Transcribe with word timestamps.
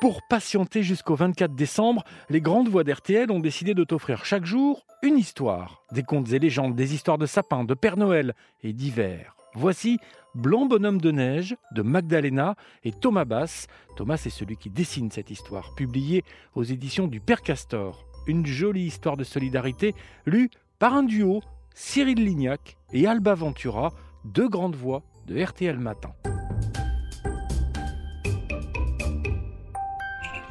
Pour 0.00 0.22
patienter 0.22 0.82
jusqu'au 0.82 1.14
24 1.14 1.54
décembre, 1.54 2.04
les 2.30 2.40
grandes 2.40 2.68
voix 2.68 2.84
d'RTL 2.84 3.30
ont 3.30 3.38
décidé 3.38 3.74
de 3.74 3.84
t'offrir 3.84 4.24
chaque 4.24 4.46
jour 4.46 4.86
une 5.02 5.18
histoire. 5.18 5.84
Des 5.92 6.02
contes 6.02 6.32
et 6.32 6.38
légendes, 6.38 6.74
des 6.74 6.94
histoires 6.94 7.18
de 7.18 7.26
sapins, 7.26 7.64
de 7.64 7.74
Père 7.74 7.98
Noël 7.98 8.34
et 8.62 8.72
d'hiver. 8.72 9.36
Voici 9.54 9.98
Blanc 10.34 10.64
Bonhomme 10.64 11.02
de 11.02 11.10
Neige 11.10 11.54
de 11.72 11.82
Magdalena 11.82 12.54
et 12.82 12.92
Thomas 12.92 13.26
Bass. 13.26 13.66
Thomas, 13.96 14.16
c'est 14.16 14.30
celui 14.30 14.56
qui 14.56 14.70
dessine 14.70 15.10
cette 15.10 15.30
histoire, 15.30 15.74
publiée 15.74 16.24
aux 16.54 16.64
éditions 16.64 17.06
du 17.06 17.20
Père 17.20 17.42
Castor. 17.42 18.06
Une 18.26 18.46
jolie 18.46 18.84
histoire 18.84 19.18
de 19.18 19.24
solidarité, 19.24 19.94
lue 20.24 20.48
par 20.78 20.94
un 20.94 21.02
duo, 21.02 21.42
Cyril 21.74 22.24
Lignac 22.24 22.78
et 22.94 23.06
Alba 23.06 23.34
Ventura, 23.34 23.92
deux 24.24 24.48
grandes 24.48 24.76
voix 24.76 25.02
de 25.26 25.42
RTL 25.42 25.78
Matin. 25.78 26.14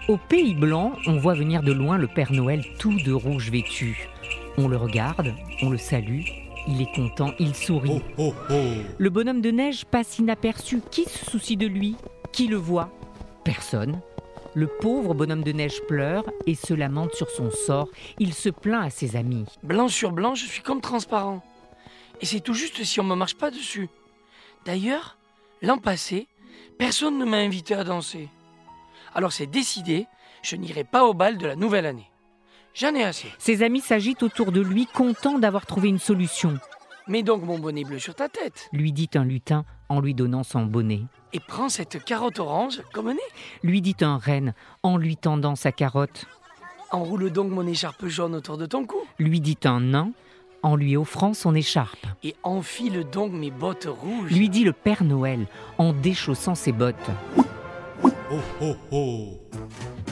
Au 0.09 0.17
Pays 0.17 0.55
Blanc, 0.55 0.93
on 1.05 1.19
voit 1.19 1.35
venir 1.35 1.61
de 1.61 1.71
loin 1.71 1.99
le 1.99 2.07
Père 2.07 2.31
Noël 2.31 2.65
tout 2.79 2.99
de 2.99 3.11
rouge 3.11 3.51
vêtu. 3.51 4.09
On 4.57 4.67
le 4.67 4.75
regarde, 4.75 5.35
on 5.61 5.69
le 5.69 5.77
salue, 5.77 6.23
il 6.67 6.81
est 6.81 6.91
content, 6.95 7.31
il 7.37 7.53
sourit. 7.53 8.01
Oh, 8.17 8.33
oh, 8.33 8.33
oh. 8.49 8.73
Le 8.97 9.09
bonhomme 9.11 9.41
de 9.41 9.51
neige 9.51 9.85
passe 9.85 10.17
inaperçu. 10.17 10.81
Qui 10.89 11.03
se 11.03 11.29
soucie 11.29 11.57
de 11.57 11.67
lui? 11.67 11.95
Qui 12.31 12.47
le 12.47 12.55
voit? 12.55 12.89
Personne. 13.43 14.01
Le 14.55 14.65
pauvre 14.65 15.13
bonhomme 15.13 15.43
de 15.43 15.51
neige 15.51 15.79
pleure 15.87 16.25
et 16.47 16.55
se 16.55 16.73
lamente 16.73 17.13
sur 17.13 17.29
son 17.29 17.51
sort. 17.51 17.89
Il 18.17 18.33
se 18.33 18.49
plaint 18.49 18.87
à 18.87 18.89
ses 18.89 19.15
amis. 19.15 19.45
Blanc 19.61 19.89
sur 19.89 20.11
blanc, 20.11 20.33
je 20.33 20.47
suis 20.47 20.63
comme 20.63 20.81
transparent. 20.81 21.43
Et 22.19 22.25
c'est 22.25 22.39
tout 22.39 22.55
juste 22.55 22.83
si 22.83 22.99
on 22.99 23.03
ne 23.03 23.09
me 23.09 23.15
marche 23.15 23.37
pas 23.37 23.51
dessus. 23.51 23.89
D'ailleurs, 24.65 25.19
l'an 25.61 25.77
passé, 25.77 26.27
personne 26.79 27.19
ne 27.19 27.25
m'a 27.25 27.37
invité 27.37 27.75
à 27.75 27.83
danser. 27.83 28.27
Alors 29.13 29.31
c'est 29.31 29.47
décidé, 29.47 30.07
je 30.41 30.55
n'irai 30.55 30.83
pas 30.83 31.05
au 31.05 31.13
bal 31.13 31.37
de 31.37 31.47
la 31.47 31.55
nouvelle 31.55 31.85
année. 31.85 32.09
J'en 32.73 32.93
ai 32.93 33.03
assez. 33.03 33.27
Ses 33.39 33.63
amis 33.63 33.81
s'agitent 33.81 34.23
autour 34.23 34.51
de 34.51 34.61
lui, 34.61 34.85
contents 34.85 35.39
d'avoir 35.39 35.65
trouvé 35.65 35.89
une 35.89 35.99
solution. 35.99 36.57
Mets 37.07 37.23
donc 37.23 37.43
mon 37.43 37.57
bonnet 37.57 37.83
bleu 37.83 37.97
sur 37.97 38.13
ta 38.13 38.29
tête. 38.29 38.69
Lui 38.71 38.91
dit 38.91 39.09
un 39.15 39.25
lutin 39.25 39.65
en 39.89 39.99
lui 39.99 40.13
donnant 40.13 40.43
son 40.43 40.65
bonnet. 40.65 41.01
Et 41.33 41.39
prends 41.39 41.69
cette 41.69 42.03
carotte 42.03 42.39
orange 42.39 42.81
comme 42.93 43.09
nez. 43.09 43.17
Lui 43.63 43.81
dit 43.81 43.95
un 44.01 44.17
renne 44.17 44.53
en 44.83 44.97
lui 44.97 45.17
tendant 45.17 45.55
sa 45.55 45.71
carotte. 45.71 46.25
Enroule 46.91 47.31
donc 47.31 47.51
mon 47.51 47.65
écharpe 47.65 48.05
jaune 48.07 48.35
autour 48.35 48.57
de 48.57 48.65
ton 48.65 48.85
cou. 48.85 48.97
Lui 49.17 49.41
dit 49.41 49.57
un 49.63 49.79
nain 49.79 50.11
en 50.61 50.75
lui 50.75 50.97
offrant 50.97 51.33
son 51.33 51.55
écharpe. 51.55 52.05
Et 52.23 52.35
enfile 52.43 53.05
donc 53.11 53.31
mes 53.31 53.51
bottes 53.51 53.87
rouges. 53.89 54.31
Lui 54.31 54.49
dit 54.49 54.63
le 54.63 54.73
Père 54.73 55.03
Noël 55.03 55.47
en 55.77 55.93
déchaussant 55.93 56.55
ses 56.55 56.71
bottes. 56.71 56.95
Oh. 58.31 59.39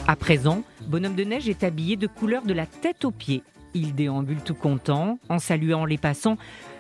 À 0.08 0.16
présent, 0.16 0.64
Bonhomme 0.88 1.14
de 1.14 1.24
Neige 1.24 1.50
est 1.50 1.64
habillé 1.64 1.98
de 1.98 2.08
couleur 2.08 2.44
de 2.44 2.54
la 2.54 2.66
tête 2.66 3.06
aux 3.06 3.12
pieds. 3.12 3.44
Il 3.76 3.94
déambule 3.94 4.42
tout 4.42 4.56
content, 4.56 5.20
en 5.30 5.38
saluant 5.38 5.86
les 5.86 6.00
passants. 6.00 6.38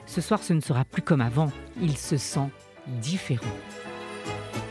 Ce 0.07 0.19
soir, 0.19 0.41
ce 0.41 0.53
ne 0.53 0.61
sera 0.61 0.83
plus 0.83 1.03
comme 1.03 1.21
avant. 1.21 1.51
Il 1.79 1.95
se 1.95 2.17
sent 2.17 2.49
différent. 2.87 3.45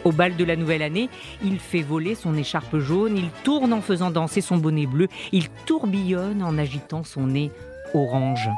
Au 0.04 0.10
bal 0.10 0.36
de 0.36 0.44
la 0.44 0.56
nouvelle 0.56 0.82
année, 0.82 1.08
il 1.44 1.60
fait 1.60 1.82
voler 1.82 2.16
son 2.16 2.36
écharpe 2.36 2.78
jaune, 2.78 3.16
il 3.16 3.30
tourne 3.44 3.72
en 3.72 3.80
faisant 3.80 4.10
danser 4.10 4.40
son 4.40 4.56
bonnet 4.56 4.86
bleu, 4.86 5.06
il 5.30 5.48
tourbillonne 5.66 6.42
en 6.42 6.58
agitant 6.58 7.04
son 7.04 7.28
nez 7.28 7.52
orange. 7.94 8.48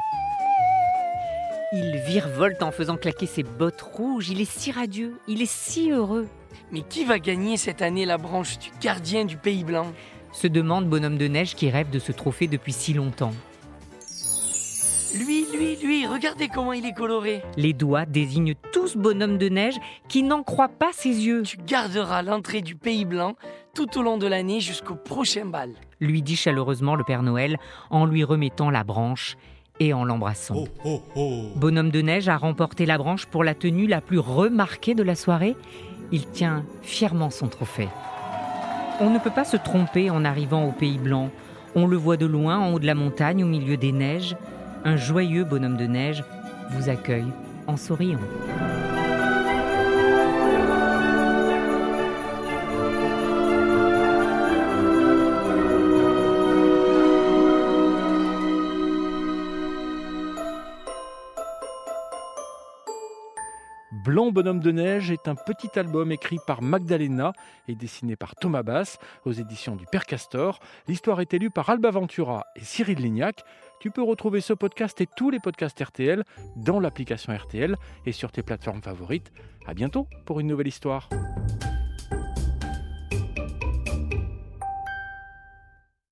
Il 1.71 1.97
virevolte 1.97 2.63
en 2.63 2.71
faisant 2.71 2.97
claquer 2.97 3.27
ses 3.27 3.43
bottes 3.43 3.81
rouges, 3.81 4.31
il 4.31 4.41
est 4.41 4.49
si 4.49 4.71
radieux, 4.71 5.19
il 5.27 5.43
est 5.43 5.51
si 5.51 5.91
heureux. 5.91 6.27
Mais 6.71 6.81
qui 6.81 7.05
va 7.05 7.19
gagner 7.19 7.57
cette 7.57 7.83
année 7.83 8.05
la 8.05 8.17
branche 8.17 8.57
du 8.57 8.71
gardien 8.81 9.23
du 9.23 9.37
Pays 9.37 9.63
Blanc? 9.63 9.85
Se 10.31 10.47
demande 10.47 10.89
Bonhomme 10.89 11.19
de 11.19 11.27
Neige 11.27 11.53
qui 11.53 11.69
rêve 11.69 11.91
de 11.91 11.99
ce 11.99 12.11
trophée 12.11 12.47
depuis 12.47 12.73
si 12.73 12.93
longtemps. 12.93 13.33
Lui, 15.15 15.45
lui, 15.55 15.75
lui, 15.75 16.07
regardez 16.07 16.47
comment 16.47 16.73
il 16.73 16.87
est 16.87 16.93
coloré. 16.93 17.43
Les 17.55 17.73
doigts 17.73 18.07
désignent 18.07 18.55
tous 18.71 18.97
Bonhomme 18.97 19.37
de 19.37 19.49
Neige 19.49 19.77
qui 20.07 20.23
n'en 20.23 20.41
croit 20.41 20.69
pas 20.69 20.89
ses 20.91 21.09
yeux. 21.09 21.43
Tu 21.43 21.57
garderas 21.57 22.23
l'entrée 22.23 22.61
du 22.61 22.75
Pays 22.75 23.05
Blanc 23.05 23.35
tout 23.75 23.95
au 23.99 24.01
long 24.01 24.17
de 24.17 24.25
l'année 24.25 24.59
jusqu'au 24.59 24.95
prochain 24.95 25.45
bal. 25.45 25.73
Lui 25.99 26.23
dit 26.23 26.35
chaleureusement 26.35 26.95
le 26.95 27.03
Père 27.03 27.21
Noël 27.21 27.57
en 27.91 28.07
lui 28.07 28.23
remettant 28.23 28.71
la 28.71 28.83
branche 28.83 29.37
et 29.79 29.93
en 29.93 30.03
l'embrassant. 30.03 30.55
Oh, 30.57 30.67
oh, 30.85 31.01
oh. 31.15 31.43
Bonhomme 31.55 31.91
de 31.91 32.01
Neige 32.01 32.29
a 32.29 32.37
remporté 32.37 32.85
la 32.85 32.97
branche 32.97 33.25
pour 33.25 33.43
la 33.43 33.53
tenue 33.53 33.87
la 33.87 34.01
plus 34.01 34.19
remarquée 34.19 34.95
de 34.95 35.03
la 35.03 35.15
soirée. 35.15 35.55
Il 36.11 36.27
tient 36.27 36.63
fièrement 36.81 37.29
son 37.29 37.47
trophée. 37.47 37.89
On 38.99 39.09
ne 39.09 39.19
peut 39.19 39.29
pas 39.29 39.45
se 39.45 39.57
tromper 39.57 40.09
en 40.09 40.25
arrivant 40.25 40.65
au 40.65 40.71
Pays 40.71 40.97
Blanc. 40.97 41.29
On 41.75 41.87
le 41.87 41.97
voit 41.97 42.17
de 42.17 42.25
loin, 42.25 42.57
en 42.57 42.73
haut 42.73 42.79
de 42.79 42.85
la 42.85 42.95
montagne, 42.95 43.43
au 43.43 43.47
milieu 43.47 43.77
des 43.77 43.91
neiges. 43.91 44.35
Un 44.83 44.97
joyeux 44.97 45.43
bonhomme 45.43 45.77
de 45.77 45.85
neige 45.85 46.23
vous 46.71 46.89
accueille 46.89 47.31
en 47.67 47.77
souriant. 47.77 48.19
Blanc 64.09 64.31
Bonhomme 64.31 64.59
de 64.59 64.71
Neige 64.71 65.11
est 65.11 65.27
un 65.27 65.35
petit 65.35 65.77
album 65.77 66.11
écrit 66.11 66.39
par 66.47 66.63
Magdalena 66.63 67.31
et 67.67 67.75
dessiné 67.75 68.15
par 68.15 68.33
Thomas 68.35 68.63
Bass 68.63 68.97
aux 69.23 69.33
éditions 69.33 69.75
du 69.75 69.85
Père 69.85 70.07
Castor. 70.07 70.61
L'histoire 70.87 71.21
est 71.21 71.31
élue 71.35 71.51
par 71.51 71.69
Alba 71.69 71.91
Ventura 71.91 72.47
et 72.55 72.63
Cyril 72.63 72.97
Lignac. 72.97 73.43
Tu 73.79 73.91
peux 73.91 74.01
retrouver 74.01 74.41
ce 74.41 74.53
podcast 74.53 74.99
et 74.99 75.07
tous 75.15 75.29
les 75.29 75.39
podcasts 75.39 75.79
RTL 75.79 76.23
dans 76.55 76.79
l'application 76.79 77.37
RTL 77.37 77.75
et 78.07 78.11
sur 78.11 78.31
tes 78.31 78.41
plateformes 78.41 78.81
favorites. 78.81 79.31
À 79.67 79.75
bientôt 79.75 80.07
pour 80.25 80.39
une 80.39 80.47
nouvelle 80.47 80.69
histoire. 80.69 81.07